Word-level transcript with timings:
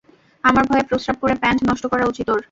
আমার 0.43 0.63
ভয়ে 0.69 0.87
প্রস্রাব 0.89 1.17
করে 1.21 1.33
প্যান্ট 1.41 1.59
নষ্ট 1.69 1.83
করা 1.91 2.05
উচিত 2.07 2.27
ওর! 2.29 2.39